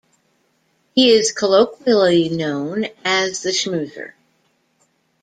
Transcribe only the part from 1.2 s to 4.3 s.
colloquially known as The Schmoozer.